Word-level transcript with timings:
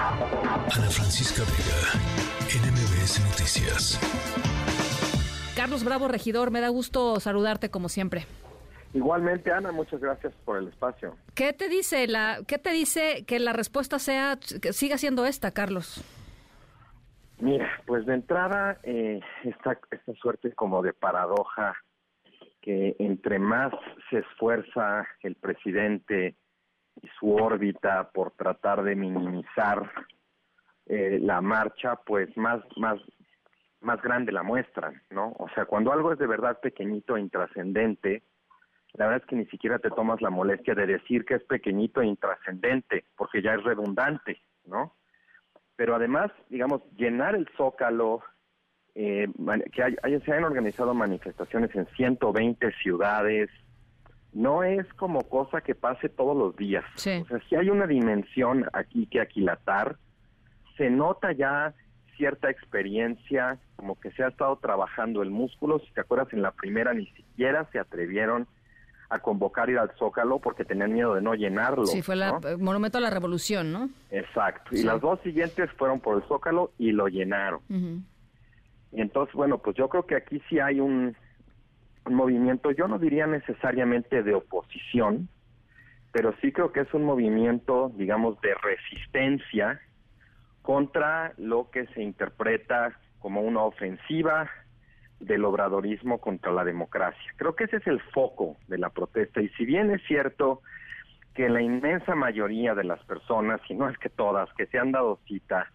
Ana 0.00 0.90
Francisca 0.90 1.42
Vega, 1.42 1.80
NMBS 2.46 3.18
Noticias. 3.24 3.98
Carlos 5.56 5.82
Bravo, 5.82 6.06
regidor, 6.06 6.52
me 6.52 6.60
da 6.60 6.68
gusto 6.68 7.18
saludarte 7.18 7.68
como 7.68 7.88
siempre. 7.88 8.26
Igualmente, 8.94 9.50
Ana, 9.50 9.72
muchas 9.72 10.00
gracias 10.00 10.32
por 10.44 10.56
el 10.56 10.68
espacio. 10.68 11.16
¿Qué 11.34 11.52
te 11.52 11.68
dice 11.68 12.06
la, 12.06 12.38
qué 12.46 12.58
te 12.58 12.70
dice 12.70 13.24
que 13.26 13.40
la 13.40 13.52
respuesta 13.52 13.98
sea, 13.98 14.38
que 14.62 14.72
siga 14.72 14.98
siendo 14.98 15.26
esta, 15.26 15.50
Carlos? 15.50 16.04
Mira, 17.40 17.68
pues 17.84 18.06
de 18.06 18.14
entrada, 18.14 18.78
eh, 18.84 19.18
esta, 19.42 19.80
esta 19.90 20.12
suerte 20.14 20.52
como 20.52 20.80
de 20.80 20.92
paradoja, 20.92 21.74
que 22.62 22.94
entre 23.00 23.40
más 23.40 23.72
se 24.10 24.18
esfuerza 24.18 25.08
el 25.24 25.34
presidente 25.34 26.36
y 27.02 27.08
su 27.18 27.34
órbita 27.34 28.10
por 28.10 28.32
tratar 28.32 28.82
de 28.82 28.94
minimizar 28.94 29.90
eh, 30.86 31.18
la 31.20 31.40
marcha, 31.40 31.96
pues 31.96 32.34
más, 32.36 32.60
más, 32.76 32.98
más 33.80 34.00
grande 34.02 34.32
la 34.32 34.42
muestran, 34.42 35.02
¿no? 35.10 35.34
O 35.38 35.48
sea, 35.54 35.66
cuando 35.66 35.92
algo 35.92 36.12
es 36.12 36.18
de 36.18 36.26
verdad 36.26 36.60
pequeñito 36.60 37.16
e 37.16 37.20
intrascendente, 37.20 38.22
la 38.94 39.06
verdad 39.06 39.22
es 39.22 39.28
que 39.28 39.36
ni 39.36 39.46
siquiera 39.46 39.78
te 39.78 39.90
tomas 39.90 40.20
la 40.22 40.30
molestia 40.30 40.74
de 40.74 40.86
decir 40.86 41.24
que 41.24 41.34
es 41.34 41.44
pequeñito 41.44 42.00
e 42.00 42.06
intrascendente, 42.06 43.04
porque 43.16 43.42
ya 43.42 43.54
es 43.54 43.62
redundante, 43.62 44.42
¿no? 44.64 44.94
Pero 45.76 45.94
además, 45.94 46.32
digamos, 46.48 46.82
llenar 46.96 47.34
el 47.34 47.48
zócalo, 47.56 48.22
eh, 48.94 49.28
que 49.72 49.82
hay, 49.82 50.20
se 50.22 50.32
han 50.32 50.44
organizado 50.44 50.94
manifestaciones 50.94 51.74
en 51.76 51.86
120 51.86 52.72
ciudades, 52.82 53.50
no 54.38 54.62
es 54.62 54.86
como 54.94 55.22
cosa 55.22 55.60
que 55.62 55.74
pase 55.74 56.08
todos 56.08 56.36
los 56.36 56.54
días. 56.56 56.84
O 56.94 56.98
sea, 56.98 57.24
si 57.48 57.56
hay 57.56 57.70
una 57.70 57.88
dimensión 57.88 58.66
aquí 58.72 59.06
que 59.06 59.20
aquilatar, 59.20 59.96
se 60.76 60.90
nota 60.90 61.32
ya 61.32 61.74
cierta 62.16 62.48
experiencia, 62.48 63.58
como 63.74 63.98
que 63.98 64.12
se 64.12 64.22
ha 64.22 64.28
estado 64.28 64.56
trabajando 64.58 65.22
el 65.22 65.30
músculo. 65.30 65.80
Si 65.80 65.92
te 65.92 66.02
acuerdas, 66.02 66.32
en 66.32 66.42
la 66.42 66.52
primera 66.52 66.94
ni 66.94 67.06
siquiera 67.06 67.68
se 67.72 67.80
atrevieron 67.80 68.46
a 69.08 69.18
convocar 69.18 69.70
ir 69.70 69.78
al 69.78 69.90
Zócalo 69.98 70.38
porque 70.38 70.64
tenían 70.64 70.92
miedo 70.92 71.16
de 71.16 71.20
no 71.20 71.34
llenarlo. 71.34 71.86
Sí, 71.86 72.00
fue 72.00 72.14
el 72.14 72.58
Monumento 72.58 72.98
a 72.98 73.00
la 73.00 73.10
Revolución, 73.10 73.72
¿no? 73.72 73.90
Exacto. 74.12 74.76
Y 74.76 74.84
las 74.84 75.00
dos 75.00 75.18
siguientes 75.22 75.68
fueron 75.72 75.98
por 75.98 76.16
el 76.16 76.28
Zócalo 76.28 76.70
y 76.78 76.92
lo 76.92 77.08
llenaron. 77.08 77.60
Y 78.92 79.00
entonces, 79.00 79.34
bueno, 79.34 79.58
pues 79.58 79.76
yo 79.76 79.88
creo 79.88 80.06
que 80.06 80.14
aquí 80.14 80.40
sí 80.48 80.60
hay 80.60 80.78
un, 80.78 81.16
un 82.08 82.14
movimiento, 82.14 82.70
yo 82.72 82.88
no 82.88 82.98
diría 82.98 83.26
necesariamente 83.26 84.22
de 84.22 84.34
oposición, 84.34 85.28
pero 86.12 86.34
sí 86.40 86.52
creo 86.52 86.72
que 86.72 86.80
es 86.80 86.94
un 86.94 87.04
movimiento, 87.04 87.92
digamos, 87.94 88.40
de 88.40 88.54
resistencia 88.54 89.80
contra 90.62 91.32
lo 91.36 91.70
que 91.70 91.86
se 91.88 92.02
interpreta 92.02 92.98
como 93.20 93.42
una 93.42 93.62
ofensiva 93.62 94.50
del 95.20 95.44
obradorismo 95.44 96.18
contra 96.18 96.52
la 96.52 96.64
democracia. 96.64 97.32
Creo 97.36 97.54
que 97.54 97.64
ese 97.64 97.76
es 97.76 97.86
el 97.86 98.00
foco 98.12 98.56
de 98.68 98.78
la 98.78 98.90
protesta 98.90 99.40
y 99.40 99.48
si 99.50 99.64
bien 99.64 99.90
es 99.90 100.02
cierto 100.06 100.62
que 101.34 101.48
la 101.48 101.62
inmensa 101.62 102.14
mayoría 102.14 102.74
de 102.74 102.84
las 102.84 103.02
personas, 103.04 103.60
y 103.68 103.74
no 103.74 103.88
es 103.88 103.96
que 103.98 104.08
todas, 104.08 104.52
que 104.54 104.66
se 104.66 104.78
han 104.78 104.90
dado 104.92 105.20
cita, 105.26 105.70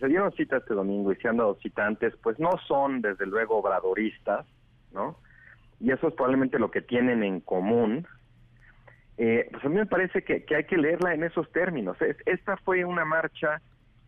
se 0.00 0.08
dieron 0.08 0.32
cita 0.32 0.56
este 0.56 0.74
domingo 0.74 1.12
y 1.12 1.16
se 1.16 1.28
han 1.28 1.36
dado 1.36 1.56
cita 1.56 1.86
antes, 1.86 2.14
pues 2.22 2.38
no 2.38 2.50
son 2.66 3.02
desde 3.02 3.26
luego 3.26 3.58
obradoristas, 3.58 4.46
¿no? 4.92 5.18
Y 5.80 5.90
eso 5.90 6.08
es 6.08 6.14
probablemente 6.14 6.58
lo 6.58 6.70
que 6.70 6.80
tienen 6.80 7.22
en 7.22 7.40
común, 7.40 8.06
eh, 9.16 9.48
pues 9.50 9.64
a 9.64 9.68
mí 9.68 9.76
me 9.76 9.86
parece 9.86 10.22
que, 10.22 10.44
hay 10.54 10.64
que 10.64 10.76
leerla 10.76 11.14
en 11.14 11.24
esos 11.24 11.50
términos. 11.52 11.96
esta 12.26 12.56
fue 12.58 12.84
una 12.84 13.04
marcha 13.04 13.60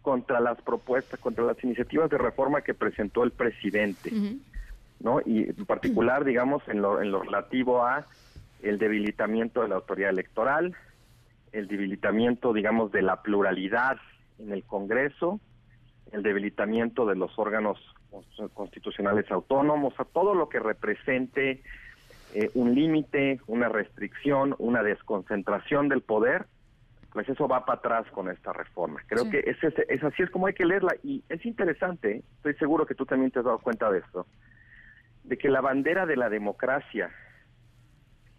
contra 0.02 0.40
las 0.40 0.60
propuestas, 0.62 1.18
contra 1.20 1.44
las 1.44 1.62
iniciativas 1.62 2.10
de 2.10 2.18
reforma 2.18 2.62
que 2.62 2.74
presentó 2.74 3.24
el 3.24 3.32
presidente, 3.32 4.12
¿no? 5.00 5.20
Y 5.24 5.50
en 5.50 5.66
particular, 5.66 6.24
digamos, 6.24 6.62
en 6.68 6.80
lo, 6.80 7.02
en 7.02 7.10
lo 7.10 7.22
relativo 7.22 7.84
a 7.84 8.06
el 8.62 8.78
debilitamiento 8.78 9.62
de 9.62 9.68
la 9.68 9.76
autoridad 9.76 10.10
electoral, 10.10 10.74
el 11.52 11.66
debilitamiento, 11.68 12.52
digamos, 12.52 12.92
de 12.92 13.02
la 13.02 13.22
pluralidad 13.22 13.96
en 14.38 14.52
el 14.52 14.64
Congreso, 14.64 15.40
el 16.12 16.22
debilitamiento 16.22 17.06
de 17.06 17.16
los 17.16 17.36
órganos 17.38 17.78
constitucionales 18.54 19.30
autónomos, 19.30 19.94
a 19.98 20.04
todo 20.04 20.34
lo 20.34 20.48
que 20.48 20.58
represente 20.58 21.62
eh, 22.34 22.50
un 22.54 22.74
límite, 22.74 23.40
una 23.46 23.68
restricción, 23.68 24.54
una 24.58 24.82
desconcentración 24.82 25.88
del 25.88 26.02
poder, 26.02 26.46
pues 27.12 27.28
eso 27.28 27.48
va 27.48 27.64
para 27.64 27.78
atrás 27.78 28.06
con 28.12 28.30
esta 28.30 28.52
reforma. 28.52 29.00
Creo 29.06 29.30
que 29.30 29.38
es, 29.46 29.56
es, 29.62 30.04
así 30.04 30.22
es 30.22 30.30
como 30.30 30.46
hay 30.46 30.54
que 30.54 30.66
leerla 30.66 30.94
y 31.02 31.24
es 31.28 31.44
interesante, 31.46 32.22
estoy 32.36 32.54
seguro 32.54 32.84
que 32.84 32.94
tú 32.94 33.06
también 33.06 33.30
te 33.30 33.38
has 33.38 33.44
dado 33.44 33.58
cuenta 33.58 33.90
de 33.90 34.00
esto, 34.00 34.26
de 35.24 35.38
que 35.38 35.48
la 35.48 35.60
bandera 35.60 36.04
de 36.04 36.16
la 36.16 36.28
democracia 36.28 37.10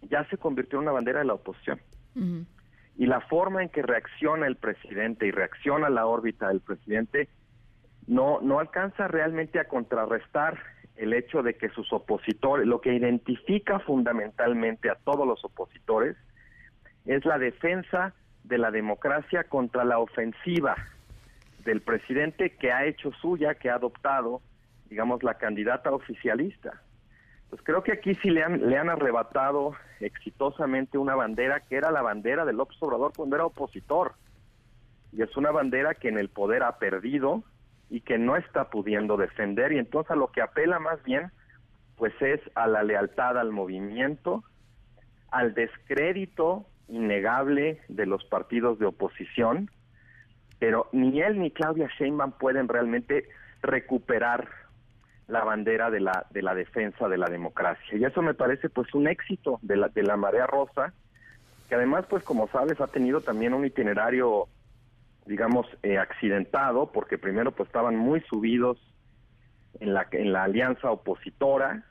ya 0.02 0.24
se 0.28 0.38
convirtió 0.38 0.78
en 0.78 0.84
una 0.84 0.92
bandera 0.92 1.18
de 1.20 1.24
la 1.24 1.34
oposición. 1.34 1.80
Y 2.96 3.06
la 3.06 3.20
forma 3.22 3.62
en 3.62 3.68
que 3.68 3.82
reacciona 3.82 4.46
el 4.46 4.56
presidente 4.56 5.26
y 5.26 5.30
reacciona 5.30 5.88
la 5.88 6.06
órbita 6.06 6.48
del 6.48 6.60
presidente 6.60 7.28
no, 8.08 8.40
no 8.40 8.58
alcanza 8.58 9.06
realmente 9.06 9.60
a 9.60 9.68
contrarrestar 9.68 10.58
el 10.96 11.12
hecho 11.12 11.42
de 11.42 11.54
que 11.54 11.68
sus 11.68 11.92
opositores, 11.92 12.66
lo 12.66 12.80
que 12.80 12.94
identifica 12.94 13.78
fundamentalmente 13.78 14.90
a 14.90 14.96
todos 14.96 15.26
los 15.26 15.44
opositores, 15.44 16.16
es 17.06 17.24
la 17.24 17.38
defensa 17.38 18.14
de 18.44 18.58
la 18.58 18.70
democracia 18.70 19.44
contra 19.44 19.84
la 19.84 19.98
ofensiva 19.98 20.74
del 21.64 21.82
presidente 21.82 22.56
que 22.56 22.72
ha 22.72 22.86
hecho 22.86 23.12
suya, 23.12 23.54
que 23.54 23.68
ha 23.70 23.74
adoptado, 23.74 24.40
digamos, 24.88 25.22
la 25.22 25.34
candidata 25.34 25.92
oficialista. 25.92 26.82
Pues 27.50 27.62
creo 27.62 27.82
que 27.82 27.92
aquí 27.92 28.14
sí 28.16 28.30
le 28.30 28.42
han, 28.42 28.68
le 28.68 28.78
han 28.78 28.88
arrebatado 28.88 29.74
exitosamente 30.00 30.96
una 30.98 31.14
bandera 31.14 31.60
que 31.60 31.76
era 31.76 31.90
la 31.90 32.02
bandera 32.02 32.44
del 32.44 32.56
López 32.56 32.76
Obrador 32.80 33.12
cuando 33.14 33.36
era 33.36 33.44
opositor. 33.44 34.14
Y 35.12 35.22
es 35.22 35.36
una 35.36 35.50
bandera 35.50 35.94
que 35.94 36.08
en 36.08 36.18
el 36.18 36.28
poder 36.28 36.62
ha 36.62 36.78
perdido, 36.78 37.44
y 37.90 38.00
que 38.00 38.18
no 38.18 38.36
está 38.36 38.70
pudiendo 38.70 39.16
defender. 39.16 39.72
Y 39.72 39.78
entonces 39.78 40.10
a 40.10 40.16
lo 40.16 40.28
que 40.28 40.42
apela 40.42 40.78
más 40.78 41.02
bien 41.04 41.30
pues 41.96 42.14
es 42.20 42.40
a 42.54 42.66
la 42.68 42.82
lealtad 42.84 43.36
al 43.36 43.50
movimiento, 43.50 44.44
al 45.30 45.52
descrédito 45.54 46.66
innegable 46.88 47.80
de 47.88 48.06
los 48.06 48.24
partidos 48.24 48.78
de 48.78 48.86
oposición, 48.86 49.70
pero 50.58 50.88
ni 50.92 51.20
él 51.20 51.40
ni 51.40 51.50
Claudia 51.50 51.88
Sheinbaum 51.98 52.32
pueden 52.32 52.68
realmente 52.68 53.28
recuperar 53.62 54.48
la 55.26 55.44
bandera 55.44 55.90
de 55.90 56.00
la 56.00 56.26
de 56.30 56.40
la 56.40 56.54
defensa 56.54 57.08
de 57.08 57.18
la 57.18 57.26
democracia. 57.26 57.98
Y 57.98 58.04
eso 58.04 58.22
me 58.22 58.32
parece 58.32 58.70
pues 58.70 58.94
un 58.94 59.08
éxito 59.08 59.58
de 59.62 59.76
la 59.76 59.88
de 59.88 60.02
la 60.02 60.16
marea 60.16 60.46
rosa 60.46 60.94
que 61.68 61.74
además 61.74 62.06
pues 62.08 62.24
como 62.24 62.48
sabes 62.48 62.80
ha 62.80 62.86
tenido 62.86 63.20
también 63.20 63.52
un 63.52 63.66
itinerario 63.66 64.48
digamos, 65.28 65.66
eh, 65.82 65.98
accidentado, 65.98 66.90
porque 66.90 67.18
primero 67.18 67.52
pues 67.52 67.68
estaban 67.68 67.96
muy 67.96 68.20
subidos 68.22 68.78
en 69.80 69.94
la, 69.94 70.08
en 70.10 70.32
la 70.32 70.44
alianza 70.44 70.90
opositora, 70.90 71.84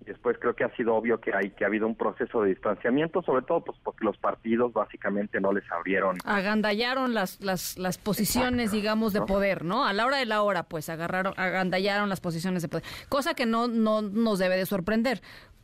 y 0.00 0.06
después 0.06 0.36
creo 0.40 0.56
que 0.56 0.64
ha 0.64 0.74
sido 0.74 0.96
obvio 0.96 1.20
que 1.20 1.32
hay 1.32 1.50
que 1.50 1.62
ha 1.62 1.68
habido 1.68 1.86
un 1.86 1.94
proceso 1.94 2.42
de 2.42 2.50
distanciamiento, 2.50 3.22
sobre 3.22 3.44
todo 3.44 3.62
pues 3.62 3.78
porque 3.84 4.04
los 4.04 4.18
partidos 4.18 4.72
básicamente 4.72 5.40
no 5.40 5.52
les 5.52 5.70
abrieron. 5.70 6.18
Agandallaron 6.24 7.14
las, 7.14 7.40
las, 7.40 7.78
las 7.78 7.98
posiciones, 7.98 8.72
digamos, 8.72 9.12
de 9.12 9.22
poder, 9.22 9.64
¿no? 9.64 9.86
A 9.86 9.92
la 9.92 10.04
hora 10.04 10.16
de 10.16 10.26
la 10.26 10.42
hora, 10.42 10.64
pues 10.64 10.88
agarraron, 10.88 11.34
agandallaron 11.36 12.08
las 12.08 12.20
posiciones 12.20 12.62
de 12.62 12.68
poder, 12.68 12.84
cosa 13.08 13.34
que 13.34 13.46
no, 13.46 13.68
no 13.68 14.02
nos 14.02 14.40
debe 14.40 14.56
de 14.56 14.66
sorprender, 14.66 15.22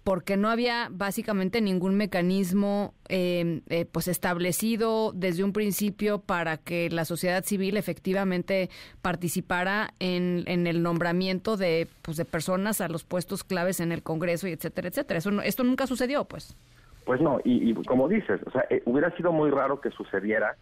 porque 0.09 0.39
no 0.39 0.49
había 0.49 0.89
básicamente 0.91 1.61
ningún 1.61 1.95
mecanismo 1.95 2.95
em, 3.11 3.61
eh, 3.69 3.85
pues 3.85 4.09
establecido 4.09 5.13
desde 5.13 5.45
un 5.45 5.53
principio 5.53 6.19
para 6.19 6.57
que 6.57 6.89
la 6.89 7.05
sociedad 7.05 7.45
civil 7.45 7.77
efectivamente 7.77 8.71
participara 9.03 9.91
en, 10.01 10.45
en 10.47 10.67
el 10.67 10.83
nombramiento 10.83 11.59
de 11.59 11.89
pues 12.01 12.17
de 12.17 12.25
personas 12.25 12.81
a 12.81 12.89
los 12.89 13.05
puestos 13.05 13.45
claves 13.45 13.81
en 13.81 13.93
el 13.93 14.03
Congreso 14.03 14.49
y 14.49 14.53
etcétera 14.53 14.89
etcétera. 14.89 15.19
Eso 15.19 15.43
esto 15.43 15.63
nunca 15.63 15.87
sucedió 15.87 16.25
pues. 16.25 16.57
Pues 17.05 17.21
no 17.21 17.39
y, 17.45 17.75
como 17.85 18.09
dices 18.09 18.41
o 18.47 18.51
sea 18.51 18.65
eh, 18.71 18.81
hubiera 18.87 19.15
sido 19.15 19.31
muy 19.31 19.51
raro 19.51 19.83
que 19.83 19.91
sucediera. 19.91 20.57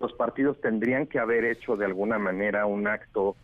Los 0.00 0.12
partidos 0.14 0.60
tendrían 0.60 1.06
que 1.06 1.20
haber 1.20 1.44
hecho 1.44 1.76
de 1.76 1.84
alguna 1.84 2.18
manera 2.18 2.66
un 2.66 2.88
acto 2.88 3.36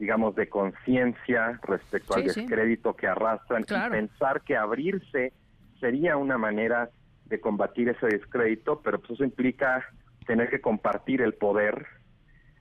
digamos, 0.00 0.34
de 0.34 0.48
conciencia 0.48 1.60
respecto 1.62 2.14
al 2.14 2.24
descrédito 2.24 2.96
que 2.96 3.06
arrastran 3.06 3.62
y 3.62 3.90
pensar 3.90 4.40
que 4.40 4.56
abrirse 4.56 5.34
sería 5.78 6.16
una 6.16 6.38
manera 6.38 6.88
de 7.26 7.38
combatir 7.38 7.90
ese 7.90 8.06
descrédito, 8.06 8.80
pero 8.80 8.98
pues 8.98 9.10
eso 9.12 9.24
implica 9.24 9.84
tener 10.26 10.48
que 10.48 10.62
compartir 10.62 11.20
el 11.20 11.34
poder, 11.34 11.86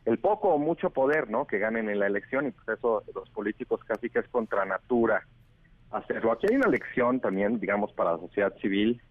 el 0.04 0.20
poco 0.20 0.50
o 0.50 0.58
mucho 0.58 0.90
poder, 0.90 1.30
¿no? 1.30 1.48
Que 1.48 1.60
ganen 1.60 1.90
en 1.90 2.00
la 2.00 2.08
elección 2.08 2.48
y 2.48 2.52
pues 2.52 2.78
eso 2.78 3.04
los 3.16 3.30
políticos 3.30 3.80
casi 3.86 4.10
que 4.10 4.20
es 4.20 4.28
contra 4.28 4.66
natura 4.66 5.26
hacerlo. 5.92 6.34
Aquí 6.34 6.46
hay 6.50 6.58
una 6.58 6.68
lección 6.68 7.22
también, 7.22 7.62
digamos, 7.62 7.94
para 7.94 8.12
la 8.12 8.20
sociedad 8.20 8.54
civil, 8.62 9.02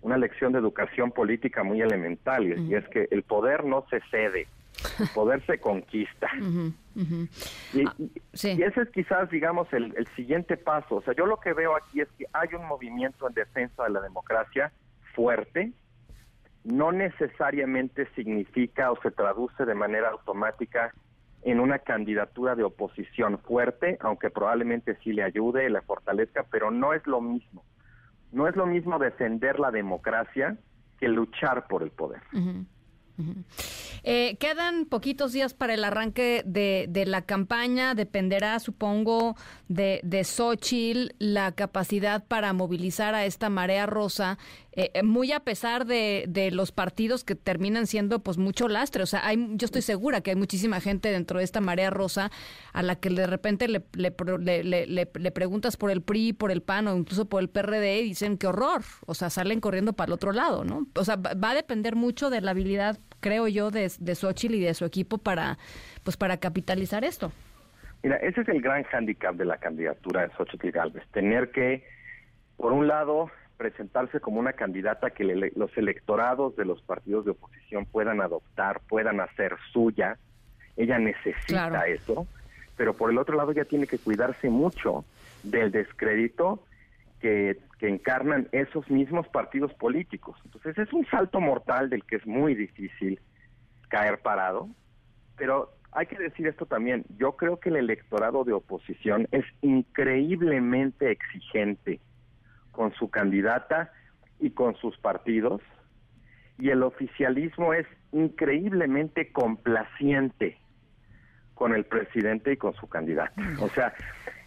una 0.00 0.16
lección 0.16 0.52
de 0.52 0.58
educación 0.58 1.12
política 1.12 1.62
muy 1.62 1.82
elemental 1.82 2.46
y 2.46 2.74
es 2.74 2.88
que 2.88 3.08
el 3.10 3.24
poder 3.24 3.64
no 3.66 3.84
se 3.90 4.00
cede, 4.10 4.48
El 4.98 5.08
poder 5.14 5.44
se 5.44 5.58
conquista. 5.58 6.30
Y, 6.96 7.84
Ah, 7.86 7.94
sí. 8.32 8.54
y 8.58 8.62
ese 8.62 8.82
es 8.82 8.88
quizás, 8.90 9.28
digamos, 9.30 9.72
el, 9.72 9.94
el 9.96 10.06
siguiente 10.16 10.56
paso. 10.56 10.96
O 10.96 11.02
sea, 11.02 11.14
yo 11.14 11.26
lo 11.26 11.38
que 11.38 11.52
veo 11.52 11.76
aquí 11.76 12.00
es 12.00 12.08
que 12.18 12.26
hay 12.32 12.48
un 12.54 12.66
movimiento 12.66 13.26
en 13.28 13.34
defensa 13.34 13.84
de 13.84 13.90
la 13.90 14.00
democracia 14.00 14.72
fuerte, 15.14 15.72
no 16.64 16.92
necesariamente 16.92 18.06
significa 18.14 18.90
o 18.90 19.00
se 19.02 19.10
traduce 19.10 19.64
de 19.64 19.74
manera 19.74 20.08
automática 20.08 20.92
en 21.42 21.60
una 21.60 21.78
candidatura 21.78 22.54
de 22.54 22.62
oposición 22.64 23.38
fuerte, 23.38 23.98
aunque 24.00 24.30
probablemente 24.30 24.96
sí 25.04 25.12
le 25.12 25.22
ayude, 25.22 25.68
le 25.68 25.82
fortalezca, 25.82 26.44
pero 26.50 26.70
no 26.70 26.94
es 26.94 27.06
lo 27.06 27.20
mismo. 27.20 27.64
No 28.32 28.48
es 28.48 28.56
lo 28.56 28.66
mismo 28.66 28.98
defender 28.98 29.60
la 29.60 29.70
democracia 29.70 30.56
que 30.98 31.06
luchar 31.08 31.66
por 31.66 31.82
el 31.82 31.90
poder. 31.90 32.22
Eh, 34.02 34.36
quedan 34.38 34.84
poquitos 34.86 35.32
días 35.32 35.54
para 35.54 35.74
el 35.74 35.84
arranque 35.84 36.42
de, 36.44 36.86
de 36.88 37.06
la 37.06 37.22
campaña. 37.22 37.94
Dependerá, 37.94 38.58
supongo, 38.60 39.36
de, 39.68 40.00
de 40.02 40.24
Xochitl 40.24 41.14
la 41.18 41.52
capacidad 41.52 42.24
para 42.24 42.52
movilizar 42.52 43.14
a 43.14 43.24
esta 43.24 43.48
marea 43.48 43.86
rosa, 43.86 44.38
eh, 44.76 44.90
eh, 44.94 45.02
muy 45.02 45.32
a 45.32 45.40
pesar 45.40 45.86
de, 45.86 46.24
de 46.28 46.50
los 46.50 46.72
partidos 46.72 47.22
que 47.24 47.34
terminan 47.34 47.86
siendo 47.86 48.18
pues 48.18 48.38
mucho 48.38 48.68
lastre. 48.68 49.02
O 49.02 49.06
sea, 49.06 49.26
hay, 49.26 49.36
yo 49.52 49.64
estoy 49.66 49.82
segura 49.82 50.20
que 50.20 50.30
hay 50.30 50.36
muchísima 50.36 50.80
gente 50.80 51.10
dentro 51.10 51.38
de 51.38 51.44
esta 51.44 51.60
marea 51.60 51.90
rosa 51.90 52.30
a 52.72 52.82
la 52.82 52.96
que 52.96 53.10
de 53.10 53.26
repente 53.26 53.68
le, 53.68 53.84
le, 53.94 54.64
le- 54.64 54.86
le- 54.86 55.30
preguntas 55.30 55.76
por 55.76 55.90
el 55.90 56.02
PRI, 56.02 56.32
por 56.32 56.50
el 56.50 56.60
PAN 56.62 56.88
o 56.88 56.96
incluso 56.96 57.24
por 57.28 57.40
el 57.42 57.48
PRD 57.48 58.00
y 58.00 58.04
dicen 58.08 58.36
qué 58.38 58.46
horror. 58.48 58.82
O 59.06 59.14
sea, 59.14 59.30
salen 59.30 59.60
corriendo 59.60 59.92
para 59.92 60.08
el 60.08 60.12
otro 60.14 60.32
lado, 60.32 60.64
¿no? 60.64 60.86
O 60.96 61.04
sea, 61.04 61.16
va 61.16 61.50
a 61.50 61.54
depender 61.54 61.94
mucho 61.96 62.30
de 62.30 62.40
la 62.40 62.50
habilidad, 62.50 62.98
creo 63.20 63.48
yo, 63.48 63.70
de, 63.70 63.90
de 63.98 64.14
Xochitl 64.14 64.54
y 64.54 64.60
de 64.60 64.74
su 64.74 64.84
equipo 64.84 65.18
para, 65.18 65.58
pues, 66.02 66.16
para 66.16 66.36
capitalizar 66.38 67.04
esto. 67.04 67.32
Mira, 68.02 68.16
ese 68.16 68.42
es 68.42 68.48
el 68.48 68.60
gran 68.60 68.82
hándicap 68.84 69.34
de 69.36 69.44
la 69.46 69.56
candidatura 69.58 70.26
de 70.26 70.34
Xochitl 70.36 70.70
Galvez, 70.70 71.04
tener 71.12 71.50
que, 71.52 71.84
por 72.56 72.72
un 72.72 72.86
lado, 72.86 73.30
presentarse 73.56 74.20
como 74.20 74.40
una 74.40 74.52
candidata 74.54 75.10
que 75.10 75.24
le- 75.24 75.52
los 75.56 75.76
electorados 75.76 76.56
de 76.56 76.64
los 76.64 76.82
partidos 76.82 77.24
de 77.24 77.32
oposición 77.32 77.86
puedan 77.86 78.20
adoptar, 78.20 78.80
puedan 78.88 79.20
hacer 79.20 79.56
suya. 79.72 80.18
Ella 80.76 80.98
necesita 80.98 81.68
Claro. 81.68 81.82
eso, 81.84 82.26
pero 82.76 82.96
por 82.96 83.10
el 83.10 83.18
otro 83.18 83.36
lado 83.36 83.52
ella 83.52 83.64
tiene 83.64 83.86
que 83.86 83.98
cuidarse 83.98 84.50
mucho 84.50 85.04
del 85.42 85.70
descrédito 85.70 86.64
que, 87.20 87.58
que 87.78 87.88
encarnan 87.88 88.48
esos 88.52 88.90
mismos 88.90 89.28
partidos 89.28 89.72
políticos. 89.74 90.36
Entonces 90.44 90.76
es 90.78 90.92
un 90.92 91.06
salto 91.06 91.40
mortal 91.40 91.88
del 91.90 92.04
que 92.04 92.16
es 92.16 92.26
muy 92.26 92.54
difícil 92.54 93.20
caer 93.88 94.18
parado, 94.20 94.68
pero 95.36 95.70
hay 95.92 96.06
que 96.06 96.18
decir 96.18 96.48
esto 96.48 96.66
también, 96.66 97.04
yo 97.18 97.36
creo 97.36 97.60
que 97.60 97.68
el 97.68 97.76
electorado 97.76 98.42
de 98.42 98.52
oposición 98.52 99.28
es 99.30 99.44
increíblemente 99.62 101.10
exigente 101.12 102.00
con 102.74 102.92
su 102.94 103.08
candidata 103.10 103.92
y 104.40 104.50
con 104.50 104.74
sus 104.76 104.96
partidos, 104.98 105.60
y 106.58 106.70
el 106.70 106.82
oficialismo 106.82 107.72
es 107.72 107.86
increíblemente 108.12 109.32
complaciente 109.32 110.58
con 111.54 111.74
el 111.74 111.84
presidente 111.84 112.52
y 112.52 112.56
con 112.56 112.74
su 112.74 112.88
candidata. 112.88 113.32
O 113.60 113.70
sea, 113.70 113.94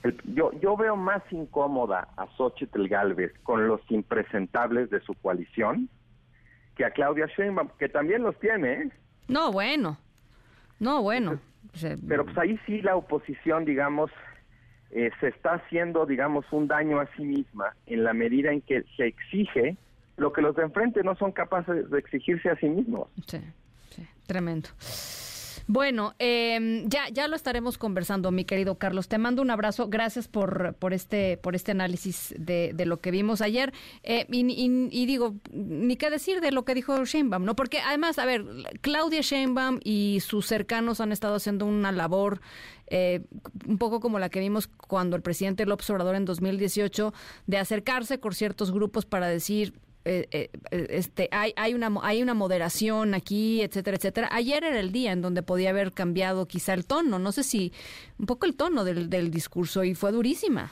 el- 0.04 0.18
yo, 0.36 0.52
yo 0.60 0.76
veo 0.78 0.96
más 0.96 1.24
incómoda 1.32 2.08
a 2.18 2.28
Xochitl 2.38 2.88
Galvez 2.88 3.34
con 3.44 3.68
los 3.68 3.82
impresentables 3.90 4.90
de 4.90 5.00
su 5.02 5.14
coalición 5.16 5.90
que 6.76 6.86
a 6.86 6.92
Claudia 6.92 7.26
Sheinbaum, 7.28 7.70
que 7.80 7.90
también 7.90 8.22
los 8.24 8.38
tiene, 8.40 8.74
¿eh? 8.74 8.90
No, 9.28 9.52
bueno. 9.52 9.98
No, 10.80 11.02
bueno. 11.02 11.40
Pero 12.08 12.24
pues 12.26 12.38
ahí 12.38 12.60
sí 12.66 12.82
la 12.82 12.96
oposición, 12.96 13.66
digamos, 13.66 14.12
eh, 14.92 15.12
se 15.20 15.28
está 15.28 15.56
haciendo, 15.56 16.06
digamos, 16.06 16.46
un 16.52 16.68
daño 16.68 17.00
a 17.00 17.08
sí 17.16 17.24
misma 17.24 17.76
en 17.86 18.04
la 18.04 18.14
medida 18.14 18.52
en 18.52 18.62
que 18.62 18.84
se 18.96 19.08
exige 19.08 19.78
lo 20.16 20.34
que 20.34 20.42
los 20.42 20.56
de 20.56 20.64
enfrente 20.64 21.04
no 21.04 21.16
son 21.16 21.32
capaces 21.32 21.90
de 21.90 22.00
exigirse 22.00 22.50
a 22.50 22.56
sí 22.58 22.68
mismos. 22.68 23.08
Sí, 23.28 23.40
sí, 23.90 24.08
tremendo. 24.26 24.70
Bueno, 25.70 26.16
eh, 26.18 26.86
ya, 26.88 27.10
ya 27.10 27.28
lo 27.28 27.36
estaremos 27.36 27.78
conversando, 27.78 28.32
mi 28.32 28.46
querido 28.46 28.76
Carlos. 28.76 29.10
Te 29.10 29.18
mando 29.18 29.42
un 29.42 29.52
abrazo. 29.52 29.90
Gracias 29.90 30.30
por, 30.30 30.76
por 30.76 30.94
este, 30.94 31.36
por 31.36 31.56
este 31.56 31.72
análisis 31.72 32.34
de, 32.40 32.72
de 32.74 32.86
lo 32.86 33.02
que 33.02 33.12
vimos 33.12 33.42
ayer. 33.42 33.74
Eh, 34.04 34.26
y, 34.30 35.06
digo, 35.06 35.36
ni 35.52 35.98
qué 35.98 36.10
decir 36.10 36.40
de 36.40 36.52
lo 36.52 36.64
que 36.64 36.74
dijo 36.74 37.04
Sheinbaum, 37.04 37.44
¿no? 37.44 37.56
Porque 37.58 37.80
además, 37.82 38.18
a 38.18 38.26
ver, 38.26 38.46
Claudia 38.80 39.20
Sheinbaum 39.20 39.80
y 39.84 40.20
sus 40.22 40.48
cercanos 40.48 41.02
han 41.02 41.12
estado 41.12 41.36
haciendo 41.36 41.66
una 41.66 41.92
labor 41.92 42.40
eh, 42.88 43.26
un 43.68 43.78
poco 43.78 44.00
como 44.00 44.20
la 44.20 44.30
que 44.30 44.40
vimos 44.40 44.68
cuando 44.68 45.18
el 45.18 45.22
presidente 45.22 45.66
López 45.66 45.90
Obrador 45.90 46.16
en 46.16 46.24
2018, 46.24 47.14
de 47.46 47.58
acercarse 47.58 48.22
con 48.22 48.34
ciertos 48.34 48.72
grupos 48.72 49.06
para 49.06 49.28
decir, 49.28 49.74
eh, 50.08 50.28
eh, 50.32 50.50
este 50.90 51.28
hay 51.32 51.54
hay 51.56 51.74
una 51.74 51.92
hay 52.02 52.24
una 52.24 52.34
moderación 52.34 53.14
aquí 53.14 53.62
etcétera 53.62 53.98
etcétera 53.98 54.30
ayer 54.32 54.64
era 54.64 54.80
el 54.80 54.92
día 54.92 55.12
en 55.12 55.22
donde 55.22 55.44
podía 55.44 55.72
haber 55.72 55.92
cambiado 55.92 56.48
quizá 56.48 56.74
el 56.74 56.86
tono 56.86 57.20
no 57.20 57.32
sé 57.32 57.44
si 57.44 57.74
un 58.18 58.26
poco 58.26 58.46
el 58.46 58.56
tono 58.56 58.84
del, 58.84 59.10
del 59.10 59.30
discurso 59.32 59.84
y 59.84 59.96
fue 59.96 60.12
durísima 60.12 60.72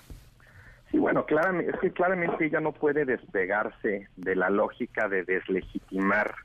Sí, 0.92 1.00
bueno, 1.00 1.26
claramente, 1.26 1.72
es 1.72 1.80
que 1.80 1.92
claramente 1.92 2.46
ella 2.46 2.60
no 2.60 2.72
puede 2.72 3.06
despegarse 3.06 4.08
de 4.16 4.36
la 4.36 4.50
lógica 4.50 5.10
de 5.10 5.24
deslegitimar 5.24 6.36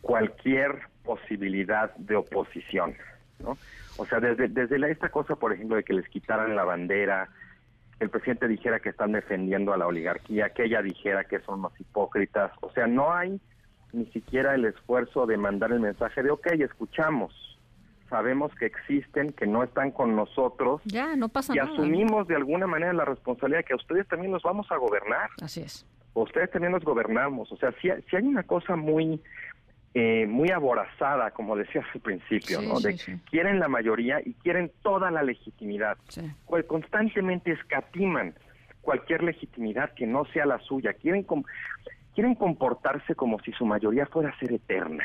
cualquier 0.00 0.88
posibilidad 1.04 1.94
de 1.96 2.16
oposición, 2.16 2.94
¿no? 3.38 3.56
O 3.96 4.04
sea, 4.06 4.18
desde, 4.18 4.48
desde 4.48 4.90
esta 4.90 5.08
cosa, 5.08 5.36
por 5.36 5.52
ejemplo, 5.52 5.76
de 5.76 5.84
que 5.84 5.94
les 5.94 6.08
quitaran 6.08 6.56
la 6.56 6.64
bandera, 6.64 7.28
que 8.04 8.06
el 8.06 8.10
presidente 8.10 8.48
dijera 8.48 8.80
que 8.80 8.90
están 8.90 9.12
defendiendo 9.12 9.72
a 9.72 9.78
la 9.78 9.86
oligarquía, 9.86 10.50
que 10.50 10.64
ella 10.64 10.82
dijera 10.82 11.24
que 11.24 11.40
son 11.40 11.60
unos 11.60 11.80
hipócritas, 11.80 12.52
o 12.60 12.70
sea, 12.72 12.86
no 12.86 13.12
hay 13.12 13.40
ni 13.92 14.06
siquiera 14.06 14.54
el 14.54 14.64
esfuerzo 14.64 15.26
de 15.26 15.36
mandar 15.36 15.72
el 15.72 15.80
mensaje 15.80 16.22
de, 16.22 16.30
ok, 16.30 16.46
escuchamos, 16.58 17.32
sabemos 18.10 18.52
que 18.56 18.66
existen, 18.66 19.32
que 19.32 19.46
no 19.46 19.62
están 19.62 19.92
con 19.92 20.16
nosotros, 20.16 20.82
ya 20.84 21.16
no 21.16 21.28
pasa 21.28 21.54
y 21.54 21.58
nada 21.58 21.72
asumimos 21.72 22.26
de 22.26 22.36
alguna 22.36 22.66
manera 22.66 22.92
la 22.92 23.04
responsabilidad 23.04 23.60
de 23.60 23.64
que 23.64 23.72
a 23.72 23.76
ustedes 23.76 24.06
también 24.08 24.32
los 24.32 24.42
vamos 24.42 24.70
a 24.70 24.76
gobernar, 24.76 25.30
así 25.40 25.62
es. 25.62 25.86
Ustedes 26.14 26.50
también 26.50 26.72
los 26.72 26.84
gobernamos. 26.84 27.50
O 27.50 27.56
sea, 27.56 27.72
si, 27.80 27.88
si 28.08 28.16
hay 28.16 28.22
una 28.22 28.44
cosa 28.44 28.76
muy 28.76 29.20
eh, 29.94 30.26
muy 30.26 30.50
aborazada, 30.50 31.30
como 31.30 31.54
decías 31.56 31.84
al 31.94 32.00
principio, 32.00 32.60
Sí, 32.60 32.66
¿no? 32.66 32.76
sí, 32.76 32.86
De 32.88 32.98
sí. 32.98 33.12
quieren 33.30 33.60
la 33.60 33.68
mayoría 33.68 34.20
y 34.24 34.34
quieren 34.34 34.72
toda 34.82 35.10
la 35.12 35.22
legitimidad. 35.22 35.96
Constantemente 36.66 37.52
escatiman 37.52 38.34
cualquier 38.82 39.22
legitimidad 39.22 39.92
que 39.94 40.06
no 40.06 40.24
sea 40.26 40.46
la 40.46 40.58
suya. 40.58 40.92
Quieren 40.94 41.22
com- 41.22 41.44
quieren 42.14 42.34
comportarse 42.34 43.14
como 43.14 43.38
si 43.40 43.52
su 43.52 43.64
mayoría 43.66 44.06
fuera 44.06 44.30
a 44.30 44.38
ser 44.38 44.52
eterna. 44.52 45.04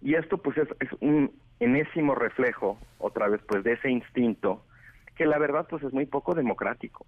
Y 0.00 0.14
esto 0.14 0.38
pues 0.38 0.56
es, 0.58 0.68
es 0.80 0.88
un 1.00 1.32
enésimo 1.60 2.14
reflejo, 2.14 2.78
otra 2.98 3.28
vez, 3.28 3.40
pues 3.48 3.62
de 3.64 3.72
ese 3.74 3.90
instinto, 3.90 4.64
que 5.16 5.26
la 5.26 5.38
verdad 5.38 5.66
pues 5.68 5.82
es 5.84 5.92
muy 5.92 6.06
poco 6.06 6.34
democrático. 6.34 7.06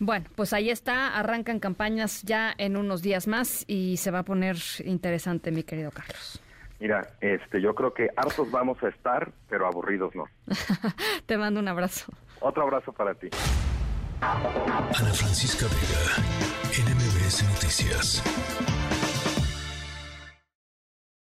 Bueno, 0.00 0.26
pues 0.36 0.52
ahí 0.52 0.70
está, 0.70 1.18
arrancan 1.18 1.58
campañas 1.58 2.22
ya 2.22 2.54
en 2.56 2.76
unos 2.76 3.02
días 3.02 3.26
más 3.26 3.64
y 3.66 3.96
se 3.96 4.10
va 4.10 4.20
a 4.20 4.22
poner 4.22 4.56
interesante, 4.84 5.50
mi 5.50 5.64
querido 5.64 5.90
Carlos. 5.90 6.40
Mira, 6.80 7.14
este, 7.20 7.60
yo 7.60 7.74
creo 7.74 7.92
que 7.92 8.08
hartos 8.16 8.50
vamos 8.50 8.80
a 8.84 8.88
estar, 8.88 9.32
pero 9.48 9.66
aburridos 9.66 10.14
no. 10.14 10.26
Te 11.26 11.36
mando 11.36 11.58
un 11.58 11.66
abrazo. 11.66 12.12
Otro 12.40 12.62
abrazo 12.62 12.92
para 12.92 13.14
ti. 13.14 13.28
Ana 14.20 15.12
Francisca 15.12 15.66
Vega, 15.66 16.88
NMBS 16.88 17.42
Noticias. 17.50 18.77